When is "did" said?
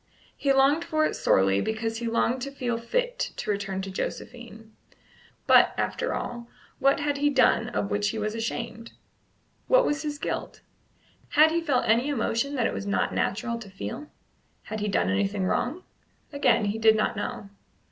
16.79-16.95